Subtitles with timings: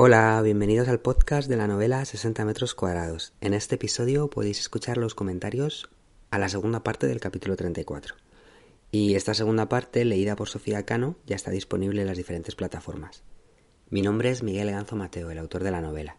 [0.00, 3.32] Hola, bienvenidos al podcast de la novela 60 metros cuadrados.
[3.40, 5.90] En este episodio podéis escuchar los comentarios
[6.30, 8.14] a la segunda parte del capítulo 34.
[8.92, 13.24] Y esta segunda parte, leída por Sofía Cano, ya está disponible en las diferentes plataformas.
[13.90, 16.16] Mi nombre es Miguel Ganzo Mateo, el autor de la novela.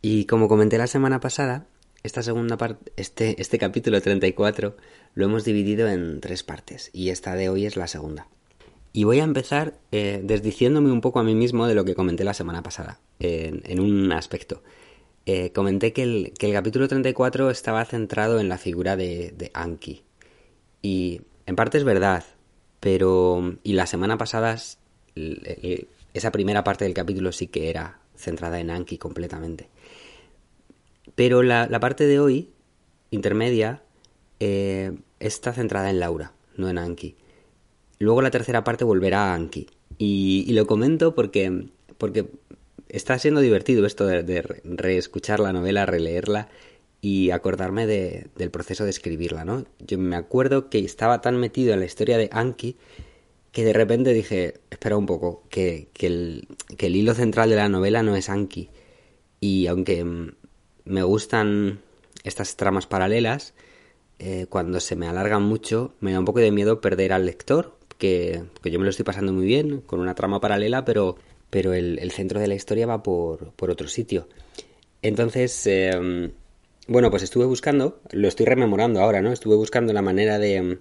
[0.00, 1.66] Y como comenté la semana pasada,
[2.04, 4.76] esta segunda parte, este, este capítulo 34
[5.14, 8.28] lo hemos dividido en tres partes y esta de hoy es la segunda.
[8.96, 12.22] Y voy a empezar eh, desdiciéndome un poco a mí mismo de lo que comenté
[12.22, 14.62] la semana pasada, en, un aspecto.
[15.26, 20.04] Eh, comenté que el, capítulo 34 estaba centrado en la figura de, Anki.
[20.80, 22.22] Y en parte es verdad,
[22.78, 23.56] pero...
[23.64, 24.56] Y la semana pasada
[26.14, 29.70] esa primera parte del capítulo sí que era centrada en Anki completamente.
[31.16, 32.50] Pero la, parte de hoy,
[33.10, 33.82] intermedia,
[34.38, 37.16] eh, está centrada en Laura, no en Anki.
[37.98, 39.68] Luego la tercera parte volverá a Anki.
[39.98, 42.26] Y, lo comento porque, porque
[42.88, 46.48] está siendo divertido esto de, reescuchar la novela, releerla
[47.00, 49.64] y acordarme del proceso de escribirla, ¿no?
[49.78, 52.76] Yo me acuerdo que estaba tan metido en la historia de Anki
[53.52, 56.48] que de repente dije, espera un poco, que, el,
[56.80, 58.68] hilo central de la novela no es Anki.
[59.38, 60.04] Y aunque
[60.84, 61.80] me gustan
[62.24, 63.54] estas tramas paralelas,
[64.18, 67.76] eh, cuando se me alargan mucho, me da un poco de miedo perder al lector
[68.04, 71.16] que, yo me lo estoy pasando muy bien, con una trama paralela, pero,
[71.50, 74.28] pero el, centro de la historia va por, por otro sitio.
[75.00, 76.32] Entonces, em,
[76.86, 79.32] bueno, pues estuve buscando, lo estoy rememorando ahora, ¿no?
[79.32, 80.78] Estuve buscando la manera de,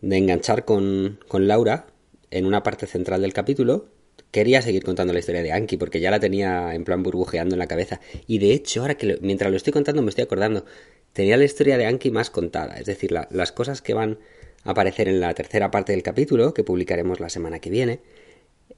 [0.00, 1.86] de enganchar con, con Laura
[2.30, 3.86] en una parte central del capítulo,
[4.30, 7.60] quería seguir contando la historia de Anki porque ya la tenía en plan burbujeando en
[7.60, 8.00] la cabeza.
[8.26, 10.64] Y de hecho, ahora que mientras lo estoy contando me estoy acordando,
[11.12, 12.76] tenía la historia de Anki más contada.
[12.76, 14.18] Es decir, las cosas que van
[14.64, 18.00] aparecer en la tercera parte del capítulo, que publicaremos la semana que viene.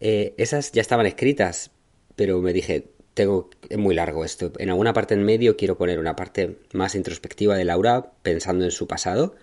[0.00, 1.70] Eh, esas ya estaban escritas,
[2.16, 4.52] pero me dije, tengo, es muy largo esto.
[4.58, 8.70] En alguna parte en medio quiero poner una parte más introspectiva de Laura, pensando en
[8.70, 9.34] su pasado.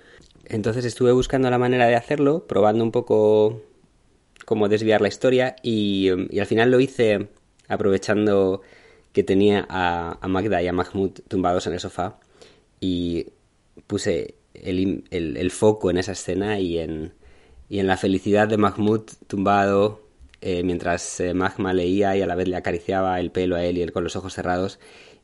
[0.46, 3.62] Entonces estuve buscando la manera de hacerlo, probando un poco
[4.46, 7.28] cómo desviar la historia y, al final lo hice
[7.68, 8.62] aprovechando
[9.12, 12.20] que tenía a, a Magda y a Mahmoud tumbados en el sofá
[12.80, 13.28] y
[13.88, 17.14] puse el, foco en esa escena y en,
[17.70, 20.08] y en la felicidad de Mahmoud tumbado
[20.42, 21.34] eh, mientras eh,
[21.74, 24.16] leía y a la vez le acariciaba el pelo a él y él con los
[24.16, 24.80] ojos cerrados.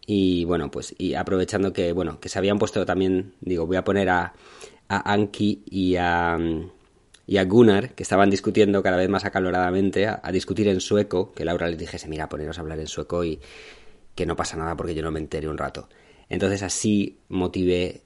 [0.06, 3.84] Y bueno pues y aprovechando que bueno que se habían puesto también digo voy a
[3.86, 4.34] poner a,
[4.90, 6.38] a Anki y a
[7.26, 11.46] y a Gunnar que estaban discutiendo cada vez más acaloradamente a, discutir en sueco que
[11.46, 13.40] Laura les dijese mira poneros a hablar en sueco y
[14.16, 15.88] que no pasa nada porque yo no me enteré un rato
[16.28, 18.03] entonces así motivé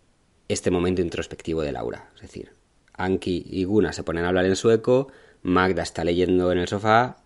[0.47, 2.09] este momento introspectivo de Laura.
[2.15, 2.51] Es decir,
[2.93, 5.07] Anki y Guna se ponen a hablar en sueco,
[5.43, 7.17] Magda está leyendo en el sofá,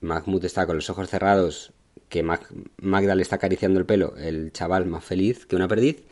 [0.00, 1.72] Mahmoud está con los ojos cerrados,
[2.08, 6.02] que Magda le está acariciando el pelo, el chaval más feliz que una perdiz,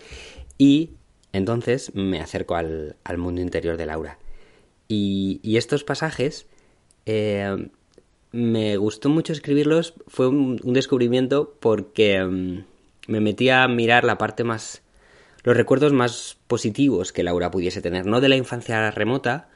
[0.58, 0.90] y
[1.32, 4.18] entonces me acerco al, mundo interior de Laura.
[4.88, 6.46] Y, estos pasajes
[7.06, 7.68] eh,
[8.32, 12.64] me gustó mucho escribirlos, fue un, descubrimiento porque mm,
[13.08, 14.81] me metí a mirar la parte más
[15.44, 19.48] los recuerdos más positivos que Laura pudiese tener, no de la infancia remota,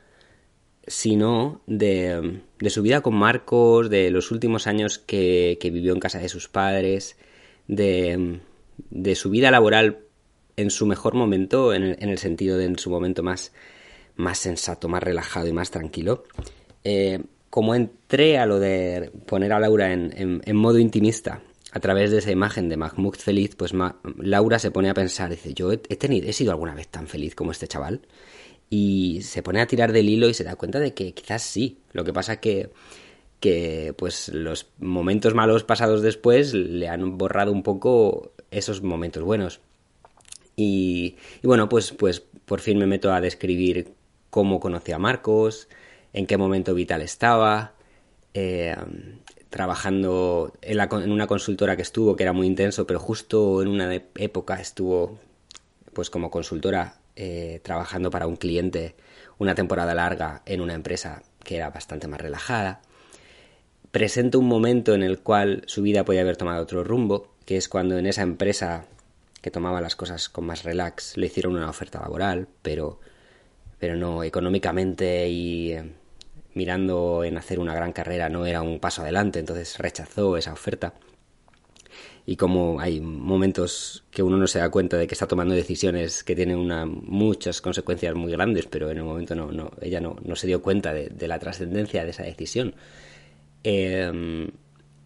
[0.87, 6.01] sino de, de su vida con Marcos, de los últimos años que, que vivió en
[6.01, 7.17] casa de sus padres,
[7.67, 8.41] de,
[8.91, 9.99] de, su vida laboral
[10.57, 13.53] en su mejor momento, en el, en sentido de en su momento más,
[14.15, 16.25] más sensato, más relajado y más tranquilo.
[16.85, 17.21] Eh,
[17.51, 21.43] como entré a lo de poner a Laura en, en modo intimista
[21.77, 23.75] a través de esa imagen de Mahmoud feliz, pues
[24.17, 27.35] Laura se pone a pensar, dice, yo he, tenido, he sido alguna vez tan feliz
[27.35, 28.01] como este chaval.
[28.71, 31.77] Y se pone a tirar del hilo y se da cuenta de que quizás sí.
[31.93, 32.71] Lo que pasa que,
[33.41, 39.61] que pues los momentos malos pasados después le han borrado un poco esos momentos buenos.
[40.57, 43.93] Y, bueno, pues, pues por fin me meto a describir
[44.31, 45.69] cómo conocí a Marcos,
[46.15, 47.75] en qué momento vital estaba,
[48.33, 48.75] eh,
[49.57, 54.61] trabajando en, una consultora que estuvo, que era muy intenso, pero justo en una época
[54.61, 55.19] estuvo
[55.95, 58.97] pues como consultora eh, trabajando para un cliente
[59.39, 62.83] una temporada larga en una empresa que era bastante más relajada.
[63.93, 67.71] Presento un momento en el cual su vida podía haber tomado otro rumbo, que es
[67.71, 68.85] cuando en esa empresa
[69.41, 73.01] que tomaba las cosas con más relax le hicieron una oferta laboral, pero,
[73.79, 75.79] pero no económicamente y
[76.57, 80.95] mirando en hacer una gran carrera no era un paso adelante, entonces rechazó esa oferta.
[82.25, 86.25] Y como hay momentos que uno no se da cuenta de que está tomando decisiones
[86.25, 90.17] que tienen una, muchas consecuencias muy grandes, pero en el momento no, no ella no,
[90.25, 92.75] no, se dio cuenta de, la trascendencia de esa decisión.
[93.63, 94.51] Em,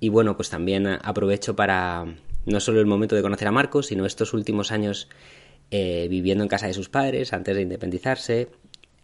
[0.00, 2.06] Y bueno, pues también aprovecho para
[2.47, 5.08] no solo el momento de conocer a Marcos, sino estos últimos años
[5.70, 8.49] eh, viviendo en casa de sus padres antes de independizarse,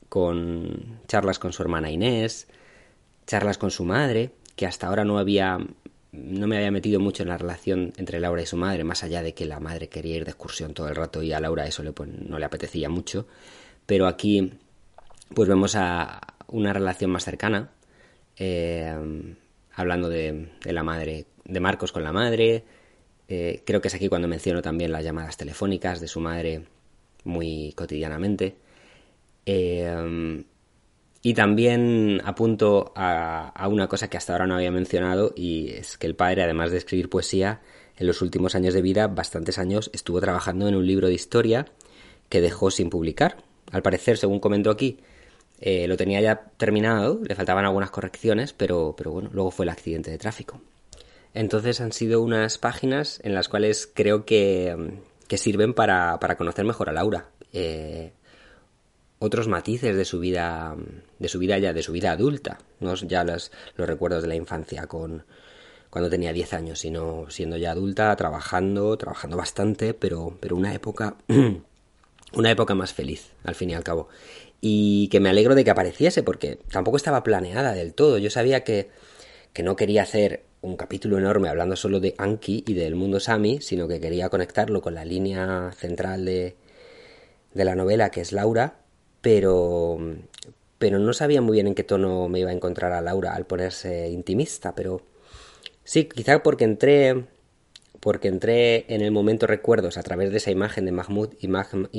[0.08, 2.48] con charlas con su hermana Inés,
[3.26, 5.58] charlas con su madre, que hasta ahora no había
[6.12, 9.22] no me había metido mucho en la relación entre Laura y su madre, más allá
[9.22, 11.82] de que la madre quería ir de excursión todo el rato y a Laura eso
[11.82, 13.26] no le apetecía mucho.
[13.84, 14.52] Pero aquí
[15.34, 17.70] pues vemos a una relación más cercana,
[18.36, 18.94] eh,
[19.74, 22.64] hablando de, la madre, de Marcos con la madre.
[23.28, 26.64] Eh, creo que es aquí cuando menciono también las llamadas telefónicas de su madre
[27.24, 28.56] muy cotidianamente.
[29.46, 30.44] Eh,
[31.26, 36.06] y también apunto a, una cosa que hasta ahora no había mencionado y es que
[36.06, 37.62] el padre, además de escribir poesía,
[37.96, 41.66] en los últimos años de vida, bastantes años, estuvo trabajando en un libro de historia
[42.28, 43.38] que dejó sin publicar.
[43.72, 45.00] Al parecer, según comentó aquí,
[45.60, 49.70] eh, lo tenía ya terminado, le faltaban algunas correcciones, pero, pero bueno, luego fue el
[49.70, 50.60] accidente de tráfico.
[51.34, 56.64] Entonces han sido unas páginas en las cuales creo que, que sirven para, para, conocer
[56.64, 57.30] mejor a Laura.
[57.52, 58.12] Eh,
[59.18, 60.76] otros matices de su vida,
[61.18, 64.34] de su vida ya, de su vida adulta, no ya los, los recuerdos de la
[64.34, 65.24] infancia con
[65.90, 71.16] cuando tenía 10 años, sino siendo ya adulta, trabajando, trabajando bastante, pero, pero una época,
[72.34, 74.08] una época más feliz, al fin y al cabo.
[74.60, 78.18] Y que me alegro de que apareciese, porque tampoco estaba planeada del todo.
[78.18, 78.90] Yo sabía que,
[79.54, 83.62] que no quería hacer un capítulo enorme hablando solo de Anki y del mundo Sami,
[83.62, 86.56] sino que quería conectarlo con la línea central de,
[87.54, 88.80] de la novela, que es Laura,
[89.26, 89.98] pero,
[90.78, 93.44] pero no sabía muy bien en qué tono me iba a encontrar a Laura al
[93.44, 95.02] ponerse intimista, pero
[95.82, 97.24] sí, quizá porque entré
[97.98, 101.48] porque entré en el momento recuerdos a través de esa imagen de Mahmoud y,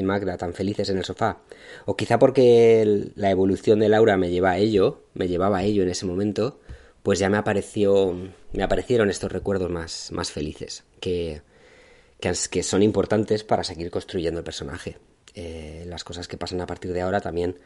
[0.04, 1.40] Magda tan felices en el sofá,
[1.84, 5.84] o quizá porque la evolución de Laura me lleva a ello, me llevaba a ello
[5.84, 6.62] en ese momento,
[7.04, 8.16] pues ya me apareció,
[8.54, 11.42] me aparecieron estos recuerdos más, más felices, que,
[12.22, 14.96] que son importantes para seguir construyendo el personaje.
[15.40, 17.60] Eh, las cosas que pasan a partir de ahora también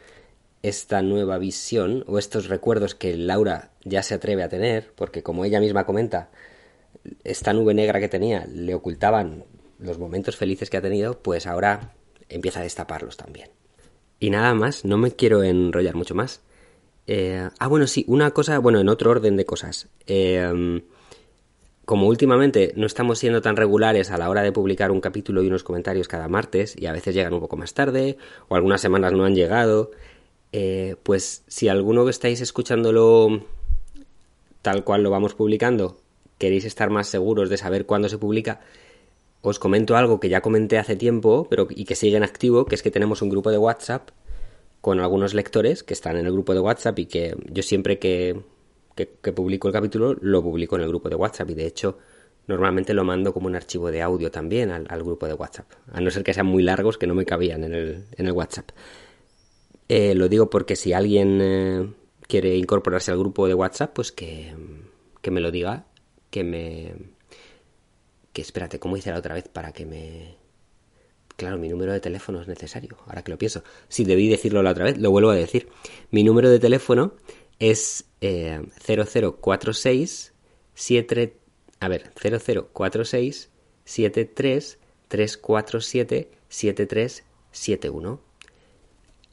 [0.60, 5.46] esta nueva visión o estos recuerdos que Laura ya se atreve a tener, porque como
[5.46, 6.28] ella misma comenta,
[7.24, 9.44] esta nube negra que tenía le ocultaban
[9.78, 11.94] los momentos felices que ha tenido, pues ahora
[12.28, 13.48] empieza a destaparlos también.
[14.20, 16.42] Y nada más, no me quiero enrollar mucho más.
[17.06, 19.88] Eh, ah, bueno, sí, una cosa, bueno, en otro orden de cosas.
[20.06, 20.82] Eh,
[21.92, 25.48] como últimamente no estamos siendo tan regulares a la hora de publicar un capítulo y
[25.48, 28.16] unos comentarios cada martes, y a veces llegan un poco más tarde,
[28.48, 29.90] o algunas semanas no han llegado,
[30.52, 33.44] eh, pues si alguno que estáis escuchándolo
[34.62, 35.98] tal cual lo vamos publicando,
[36.38, 38.60] queréis estar más seguros de saber cuándo se publica,
[39.42, 42.74] os comento algo que ya comenté hace tiempo, pero y que sigue en activo, que
[42.74, 44.08] es que tenemos un grupo de WhatsApp
[44.80, 48.40] con algunos lectores que están en el grupo de WhatsApp y que yo siempre que
[48.94, 51.98] que, publico el capítulo lo publico en el grupo de WhatsApp y de hecho
[52.46, 56.10] normalmente lo mando como un archivo de audio también al, grupo de WhatsApp, a no
[56.10, 58.70] ser que sean muy largos que no me cabían en el, en el WhatsApp.
[59.88, 61.92] Eh, lo digo porque si alguien eh,
[62.26, 64.54] quiere incorporarse al grupo de WhatsApp, pues que,
[65.20, 65.86] que me lo diga,
[66.30, 66.94] que me...
[68.32, 70.36] que espérate, ¿cómo hice la otra vez para que me...
[71.36, 73.62] Claro, mi número de teléfono es necesario, ahora que lo pienso.
[73.88, 75.68] Si debí decirlo la otra vez, lo vuelvo a decir.
[76.10, 77.14] Mi número de teléfono
[77.62, 80.32] es eh, 0046
[80.74, 81.36] 7
[81.78, 83.50] a ver 0046
[83.84, 88.20] 73 347 7371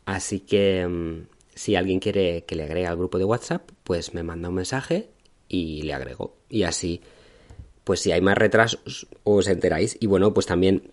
[0.06, 4.22] así que mm, si alguien quiere que le agregue al grupo de WhatsApp pues me
[4.22, 5.10] manda un mensaje
[5.48, 6.38] y le agrego.
[6.50, 7.02] Y así
[7.84, 9.98] pues si hay más retrasos os enteráis.
[10.00, 10.92] Y bueno pues también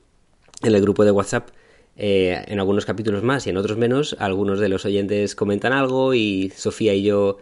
[0.63, 1.51] en el grupo de WhatsApp
[1.97, 6.13] eh, en algunos capítulos más y en otros menos, algunos de los oyentes comentan algo
[6.13, 7.39] y Sofía y yo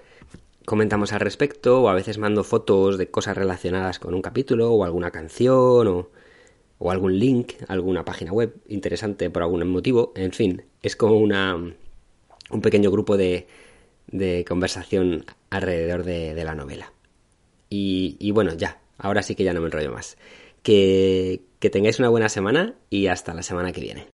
[0.65, 4.85] comentamos al respecto o a veces mando fotos de cosas relacionadas con un capítulo o
[4.85, 6.11] alguna canción o,
[6.91, 10.13] algún link, alguna página web interesante por algún motivo.
[10.17, 13.47] En fin, es como una, un pequeño grupo de,
[14.47, 16.93] conversación alrededor de, la novela.
[17.71, 20.19] Y, bueno, ya, ahora sí que ya no me enrollo más.
[20.63, 21.41] Que
[21.73, 24.14] tengáis una buena semana y hasta la semana que viene.